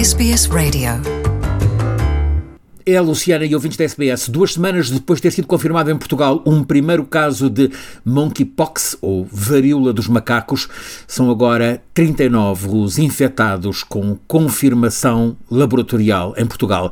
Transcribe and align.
SBS 0.00 0.46
Radio. 0.46 0.92
É 2.86 2.96
a 2.96 3.02
Luciana 3.02 3.44
e 3.44 3.54
ouvintes 3.54 3.76
da 3.76 3.84
SBS. 3.84 4.30
Duas 4.30 4.54
semanas 4.54 4.88
depois 4.88 5.18
de 5.18 5.24
ter 5.24 5.30
sido 5.30 5.46
confirmado 5.46 5.90
em 5.90 5.98
Portugal 5.98 6.42
um 6.46 6.64
primeiro 6.64 7.04
caso 7.04 7.50
de 7.50 7.70
monkeypox, 8.02 8.96
ou 9.02 9.28
varíola 9.30 9.92
dos 9.92 10.08
macacos, 10.08 10.70
são 11.06 11.30
agora 11.30 11.82
39 11.92 12.68
os 12.70 12.98
infectados 12.98 13.82
com 13.82 14.16
confirmação 14.26 15.36
laboratorial 15.50 16.32
em 16.38 16.46
Portugal. 16.46 16.90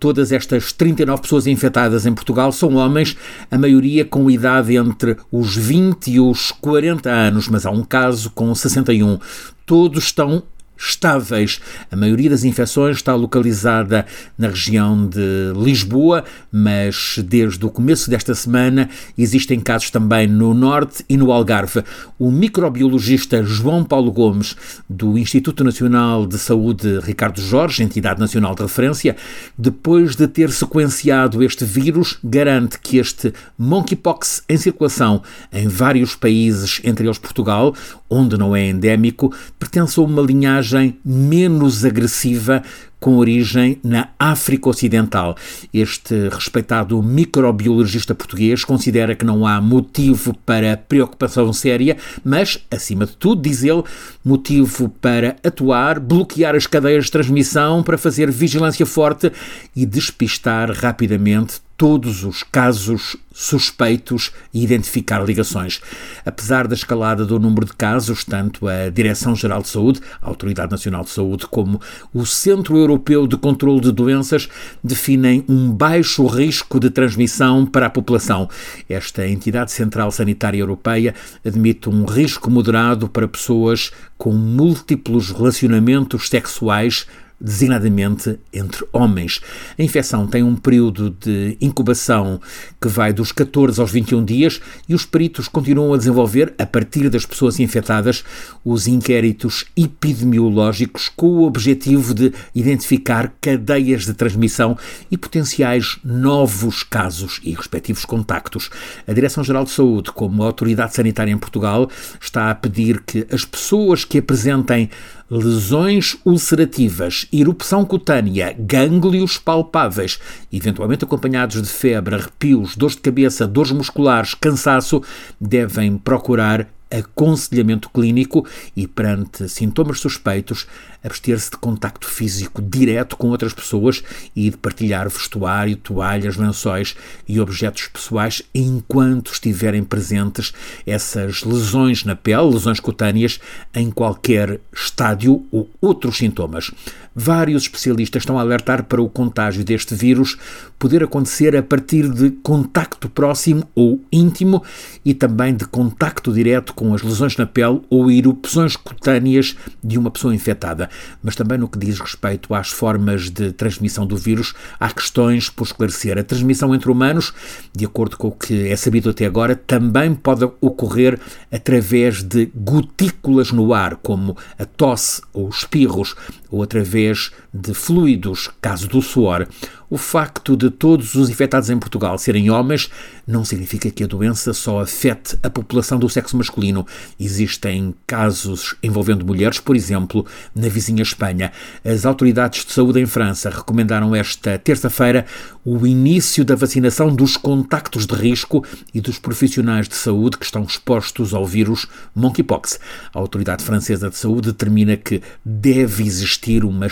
Todas 0.00 0.32
estas 0.32 0.72
39 0.72 1.22
pessoas 1.22 1.46
infectadas 1.46 2.06
em 2.06 2.12
Portugal 2.12 2.50
são 2.50 2.74
homens, 2.74 3.16
a 3.52 3.56
maioria 3.56 4.04
com 4.04 4.28
idade 4.28 4.74
entre 4.74 5.16
os 5.30 5.54
20 5.54 6.10
e 6.10 6.18
os 6.18 6.50
40 6.50 7.08
anos, 7.08 7.46
mas 7.46 7.64
há 7.64 7.70
um 7.70 7.84
caso 7.84 8.30
com 8.30 8.52
61. 8.52 9.16
Todos 9.64 10.02
estão 10.02 10.42
estáveis. 10.78 11.60
A 11.90 11.96
maioria 11.96 12.30
das 12.30 12.44
infecções 12.44 12.96
está 12.96 13.14
localizada 13.14 14.06
na 14.38 14.48
região 14.48 15.06
de 15.06 15.52
Lisboa, 15.56 16.24
mas 16.50 17.18
desde 17.26 17.64
o 17.66 17.70
começo 17.70 18.08
desta 18.08 18.34
semana 18.34 18.88
existem 19.16 19.58
casos 19.58 19.90
também 19.90 20.26
no 20.26 20.54
Norte 20.54 21.04
e 21.08 21.16
no 21.16 21.32
Algarve. 21.32 21.82
O 22.18 22.30
microbiologista 22.30 23.42
João 23.42 23.84
Paulo 23.84 24.12
Gomes, 24.12 24.56
do 24.88 25.18
Instituto 25.18 25.64
Nacional 25.64 26.26
de 26.26 26.38
Saúde 26.38 27.00
Ricardo 27.00 27.40
Jorge, 27.40 27.82
entidade 27.82 28.20
nacional 28.20 28.54
de 28.54 28.62
referência, 28.62 29.16
depois 29.56 30.14
de 30.14 30.28
ter 30.28 30.50
sequenciado 30.50 31.42
este 31.42 31.64
vírus, 31.64 32.18
garante 32.22 32.78
que 32.78 32.98
este 32.98 33.32
monkeypox 33.58 34.44
em 34.48 34.56
circulação 34.56 35.22
em 35.52 35.66
vários 35.66 36.14
países, 36.14 36.80
entre 36.84 37.06
eles 37.06 37.18
Portugal, 37.18 37.74
onde 38.10 38.36
não 38.36 38.54
é 38.54 38.66
endémico, 38.68 39.34
pertence 39.58 39.98
a 39.98 40.02
uma 40.02 40.22
linhagem 40.22 40.98
menos 41.04 41.84
agressiva 41.84 42.62
com 43.00 43.16
origem 43.16 43.78
na 43.82 44.08
África 44.18 44.68
Ocidental. 44.68 45.36
Este 45.72 46.28
respeitado 46.28 47.00
microbiologista 47.02 48.14
português 48.14 48.64
considera 48.64 49.14
que 49.14 49.24
não 49.24 49.46
há 49.46 49.60
motivo 49.60 50.34
para 50.44 50.76
preocupação 50.76 51.52
séria, 51.52 51.96
mas, 52.24 52.58
acima 52.70 53.06
de 53.06 53.16
tudo, 53.16 53.42
diz 53.42 53.62
ele, 53.62 53.84
motivo 54.24 54.88
para 55.00 55.36
atuar, 55.44 56.00
bloquear 56.00 56.54
as 56.54 56.66
cadeias 56.66 57.04
de 57.04 57.12
transmissão, 57.12 57.82
para 57.82 57.98
fazer 57.98 58.30
vigilância 58.30 58.84
forte 58.84 59.30
e 59.76 59.86
despistar 59.86 60.72
rapidamente 60.72 61.60
todos 61.78 62.24
os 62.24 62.42
casos 62.42 63.16
suspeitos 63.32 64.32
e 64.52 64.64
identificar 64.64 65.24
ligações. 65.24 65.80
Apesar 66.26 66.66
da 66.66 66.74
escalada 66.74 67.24
do 67.24 67.38
número 67.38 67.64
de 67.64 67.72
casos, 67.72 68.24
tanto 68.24 68.66
a 68.66 68.90
Direção-Geral 68.90 69.62
de 69.62 69.68
Saúde, 69.68 70.00
a 70.20 70.28
Autoridade 70.28 70.72
Nacional 70.72 71.04
de 71.04 71.10
Saúde, 71.10 71.46
como 71.46 71.80
o 72.12 72.26
Centro 72.26 72.76
Europeu 72.76 73.28
de 73.28 73.36
Controlo 73.36 73.80
de 73.80 73.92
Doenças 73.92 74.48
definem 74.82 75.44
um 75.48 75.70
baixo 75.70 76.26
risco 76.26 76.80
de 76.80 76.90
transmissão 76.90 77.64
para 77.64 77.86
a 77.86 77.90
população. 77.90 78.50
Esta 78.88 79.28
entidade 79.28 79.70
central 79.70 80.10
sanitária 80.10 80.58
europeia 80.58 81.14
admite 81.46 81.88
um 81.88 82.04
risco 82.04 82.50
moderado 82.50 83.08
para 83.08 83.28
pessoas 83.28 83.92
com 84.16 84.32
múltiplos 84.32 85.30
relacionamentos 85.30 86.28
sexuais 86.28 87.06
designadamente 87.40 88.38
entre 88.52 88.84
homens. 88.92 89.40
A 89.78 89.82
infecção 89.82 90.26
tem 90.26 90.42
um 90.42 90.56
período 90.56 91.10
de 91.10 91.56
incubação 91.60 92.40
que 92.80 92.88
vai 92.88 93.12
dos 93.12 93.32
14 93.32 93.80
aos 93.80 93.90
21 93.90 94.24
dias 94.24 94.60
e 94.88 94.94
os 94.94 95.04
peritos 95.04 95.48
continuam 95.48 95.94
a 95.94 95.98
desenvolver, 95.98 96.54
a 96.58 96.66
partir 96.66 97.08
das 97.08 97.24
pessoas 97.24 97.60
infectadas, 97.60 98.24
os 98.64 98.86
inquéritos 98.86 99.64
epidemiológicos 99.76 101.08
com 101.08 101.26
o 101.26 101.44
objetivo 101.44 102.12
de 102.12 102.32
identificar 102.54 103.32
cadeias 103.40 104.04
de 104.04 104.14
transmissão 104.14 104.76
e 105.10 105.16
potenciais 105.16 105.98
novos 106.04 106.82
casos 106.82 107.40
e 107.44 107.54
respectivos 107.54 108.04
contactos. 108.04 108.70
A 109.06 109.12
Direção-Geral 109.12 109.64
de 109.64 109.70
Saúde, 109.70 110.10
como 110.12 110.42
autoridade 110.42 110.94
sanitária 110.94 111.32
em 111.32 111.38
Portugal, 111.38 111.88
está 112.20 112.50
a 112.50 112.54
pedir 112.54 113.02
que 113.02 113.26
as 113.30 113.44
pessoas 113.44 114.04
que 114.04 114.18
apresentem 114.18 114.90
lesões 115.30 116.16
ulcerativas, 116.24 117.26
erupção 117.32 117.84
cutânea, 117.84 118.54
gânglios 118.58 119.38
palpáveis, 119.38 120.18
eventualmente 120.52 121.04
acompanhados 121.04 121.60
de 121.60 121.68
febre, 121.68 122.14
arrepios, 122.14 122.76
dores 122.76 122.96
de 122.96 123.02
cabeça, 123.02 123.46
dores 123.46 123.72
musculares, 123.72 124.34
cansaço, 124.34 125.02
devem 125.40 125.98
procurar 125.98 126.68
aconselhamento 126.90 127.90
clínico 127.90 128.46
e, 128.76 128.86
perante 128.86 129.48
sintomas 129.48 130.00
suspeitos, 130.00 130.66
abster-se 131.02 131.50
de 131.50 131.56
contacto 131.56 132.06
físico 132.06 132.60
direto 132.60 133.16
com 133.16 133.28
outras 133.28 133.52
pessoas 133.52 134.02
e 134.34 134.50
de 134.50 134.56
partilhar 134.56 135.08
vestuário, 135.08 135.76
toalhas, 135.76 136.36
lençóis 136.36 136.96
e 137.28 137.40
objetos 137.40 137.88
pessoais 137.88 138.42
enquanto 138.54 139.32
estiverem 139.32 139.84
presentes 139.84 140.52
essas 140.86 141.44
lesões 141.44 142.04
na 142.04 142.16
pele, 142.16 142.52
lesões 142.52 142.80
cutâneas, 142.80 143.38
em 143.74 143.90
qualquer 143.90 144.60
estádio 144.72 145.46
ou 145.50 145.70
outros 145.80 146.16
sintomas. 146.16 146.70
Vários 147.14 147.62
especialistas 147.62 148.22
estão 148.22 148.38
a 148.38 148.42
alertar 148.42 148.84
para 148.84 149.02
o 149.02 149.08
contágio 149.08 149.64
deste 149.64 149.94
vírus 149.94 150.36
poder 150.78 151.02
acontecer 151.02 151.56
a 151.56 151.62
partir 151.62 152.08
de 152.08 152.30
contacto 152.30 153.08
próximo 153.08 153.68
ou 153.74 154.00
íntimo 154.12 154.62
e 155.04 155.12
também 155.12 155.54
de 155.54 155.64
contacto 155.64 156.32
direto 156.32 156.72
com 156.78 156.94
as 156.94 157.02
lesões 157.02 157.36
na 157.36 157.44
pele 157.44 157.80
ou 157.90 158.08
erupções 158.08 158.76
cutâneas 158.76 159.56
de 159.82 159.98
uma 159.98 160.12
pessoa 160.12 160.32
infectada. 160.32 160.88
Mas 161.20 161.34
também 161.34 161.58
no 161.58 161.68
que 161.68 161.76
diz 161.76 161.98
respeito 161.98 162.54
às 162.54 162.68
formas 162.68 163.30
de 163.30 163.50
transmissão 163.50 164.06
do 164.06 164.16
vírus, 164.16 164.54
há 164.78 164.88
questões 164.88 165.50
por 165.50 165.64
esclarecer. 165.64 166.16
A 166.16 166.22
transmissão 166.22 166.72
entre 166.72 166.88
humanos, 166.88 167.34
de 167.76 167.84
acordo 167.84 168.16
com 168.16 168.28
o 168.28 168.30
que 168.32 168.68
é 168.68 168.76
sabido 168.76 169.10
até 169.10 169.26
agora, 169.26 169.56
também 169.56 170.14
pode 170.14 170.44
ocorrer 170.60 171.18
através 171.50 172.22
de 172.22 172.48
gotículas 172.54 173.50
no 173.50 173.74
ar, 173.74 173.96
como 173.96 174.36
a 174.56 174.64
tosse 174.64 175.20
ou 175.32 175.48
espirros, 175.48 176.14
ou 176.48 176.62
através 176.62 177.32
de 177.52 177.74
fluidos, 177.74 178.50
caso 178.60 178.88
do 178.88 179.00
suor. 179.00 179.46
O 179.90 179.96
facto 179.96 180.54
de 180.54 180.68
todos 180.68 181.14
os 181.14 181.30
infectados 181.30 181.70
em 181.70 181.78
Portugal 181.78 182.18
serem 182.18 182.50
homens 182.50 182.90
não 183.26 183.42
significa 183.42 183.90
que 183.90 184.04
a 184.04 184.06
doença 184.06 184.52
só 184.52 184.80
afete 184.80 185.38
a 185.42 185.48
população 185.48 185.98
do 185.98 186.10
sexo 186.10 186.36
masculino. 186.36 186.86
Existem 187.18 187.94
casos 188.06 188.74
envolvendo 188.82 189.24
mulheres, 189.24 189.60
por 189.60 189.74
exemplo, 189.74 190.26
na 190.54 190.68
vizinha 190.68 191.02
Espanha. 191.02 191.52
As 191.82 192.04
autoridades 192.04 192.66
de 192.66 192.72
saúde 192.72 193.00
em 193.00 193.06
França 193.06 193.48
recomendaram 193.48 194.14
esta 194.14 194.58
terça-feira 194.58 195.24
o 195.64 195.86
início 195.86 196.44
da 196.44 196.54
vacinação 196.54 197.14
dos 197.14 197.38
contactos 197.38 198.06
de 198.06 198.14
risco 198.14 198.64
e 198.92 199.00
dos 199.00 199.18
profissionais 199.18 199.88
de 199.88 199.94
saúde 199.94 200.36
que 200.36 200.44
estão 200.44 200.64
expostos 200.64 201.32
ao 201.32 201.46
vírus 201.46 201.86
monkeypox. 202.14 202.78
A 203.14 203.18
autoridade 203.18 203.64
francesa 203.64 204.10
de 204.10 204.16
saúde 204.16 204.48
determina 204.48 204.98
que 204.98 205.22
deve 205.42 206.04
existir 206.04 206.62
uma 206.62 206.86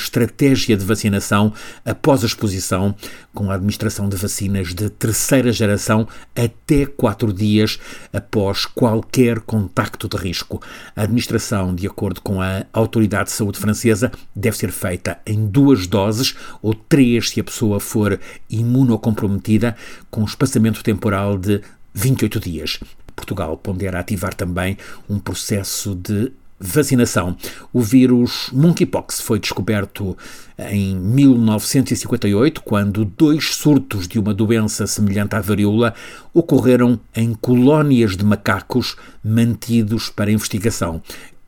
estratégia 0.46 0.76
de 0.76 0.84
vacinação 0.84 1.52
após 1.84 2.22
a 2.22 2.26
exposição 2.26 2.94
com 3.34 3.50
a 3.50 3.54
administração 3.54 4.08
de 4.08 4.16
vacinas 4.16 4.74
de 4.74 4.88
terceira 4.88 5.52
geração 5.52 6.06
até 6.34 6.86
quatro 6.86 7.32
dias 7.32 7.78
após 8.12 8.64
qualquer 8.64 9.40
contacto 9.40 10.08
de 10.08 10.16
risco. 10.16 10.62
A 10.94 11.02
administração, 11.02 11.74
de 11.74 11.86
acordo 11.86 12.20
com 12.20 12.40
a 12.40 12.64
Autoridade 12.72 13.30
de 13.30 13.36
Saúde 13.36 13.58
Francesa, 13.58 14.12
deve 14.34 14.56
ser 14.56 14.70
feita 14.70 15.18
em 15.26 15.46
duas 15.46 15.86
doses 15.86 16.34
ou 16.62 16.74
três 16.74 17.30
se 17.30 17.40
a 17.40 17.44
pessoa 17.44 17.80
for 17.80 18.18
imunocomprometida, 18.48 19.76
com 20.10 20.24
espaçamento 20.24 20.82
temporal 20.82 21.36
de 21.36 21.60
28 21.92 22.40
dias. 22.40 22.80
Portugal 23.14 23.56
pondera 23.56 23.98
ativar 23.98 24.34
também 24.34 24.76
um 25.08 25.18
processo 25.18 25.94
de 25.94 26.32
vacinação. 26.58 27.36
O 27.72 27.80
vírus 27.80 28.48
monkeypox 28.52 29.20
foi 29.20 29.38
descoberto 29.38 30.16
em 30.58 30.96
1958, 30.96 32.62
quando 32.62 33.04
dois 33.04 33.54
surtos 33.54 34.08
de 34.08 34.18
uma 34.18 34.32
doença 34.32 34.86
semelhante 34.86 35.34
à 35.34 35.40
varíola 35.40 35.94
ocorreram 36.32 36.98
em 37.14 37.34
colónias 37.34 38.16
de 38.16 38.24
macacos 38.24 38.96
mantidos 39.22 40.08
para 40.08 40.30
investigação 40.30 41.02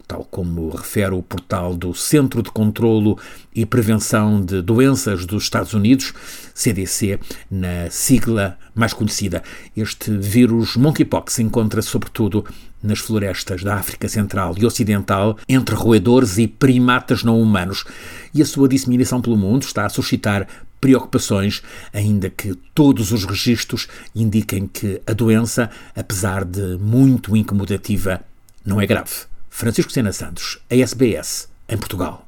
tal 0.09 0.25
como 0.25 0.71
refere 0.71 1.15
o 1.15 1.23
portal 1.23 1.77
do 1.77 1.93
Centro 1.93 2.43
de 2.43 2.51
Controlo 2.51 3.19
e 3.55 3.67
Prevenção 3.67 4.41
de 4.43 4.63
Doenças 4.63 5.27
dos 5.27 5.43
Estados 5.43 5.75
Unidos, 5.75 6.15
CDC, 6.55 7.21
na 7.51 7.91
sigla 7.91 8.59
mais 8.75 8.95
conhecida. 8.95 9.43
Este 9.77 10.11
vírus 10.11 10.77
monkeypox 10.77 11.39
encontra-se 11.41 11.89
sobretudo 11.89 12.43
nas 12.83 13.01
florestas 13.01 13.63
da 13.63 13.75
África 13.75 14.09
Central 14.09 14.55
e 14.57 14.65
Ocidental, 14.65 15.37
entre 15.47 15.75
roedores 15.75 16.39
e 16.39 16.49
primatas 16.49 17.23
não 17.23 17.39
humanos, 17.41 17.85
e 18.33 18.41
a 18.41 18.47
sua 18.47 18.69
disseminação 18.69 19.21
pelo 19.21 19.37
mundo 19.37 19.65
está 19.65 19.85
a 19.85 19.91
suscitar 19.91 20.49
preocupações, 20.81 21.61
ainda 21.93 22.31
que 22.31 22.55
todos 22.73 23.13
os 23.13 23.25
registros 23.25 23.89
indiquem 24.15 24.67
que 24.67 25.03
a 25.07 25.13
doença, 25.13 25.69
apesar 25.95 26.45
de 26.45 26.79
muito 26.79 27.37
incomodativa, 27.37 28.23
não 28.65 28.81
é 28.81 28.87
grave. 28.87 29.29
Francisco 29.59 29.91
Sena 29.91 30.13
Santos, 30.13 30.57
a 30.71 30.77
SBS, 30.77 31.49
em 31.69 31.77
Portugal. 31.77 32.25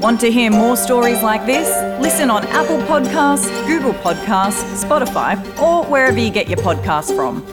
Want 0.00 0.18
to 0.18 0.28
hear 0.28 0.50
more 0.50 0.76
stories 0.76 1.22
like 1.22 1.46
this? 1.46 1.68
Listen 2.00 2.30
on 2.30 2.44
Apple 2.48 2.78
Podcasts, 2.88 3.48
Google 3.64 3.92
Podcasts, 4.02 4.64
Spotify, 4.84 5.38
or 5.62 5.84
wherever 5.84 6.18
you 6.18 6.30
get 6.30 6.48
your 6.48 6.58
podcasts 6.58 7.14
from. 7.14 7.44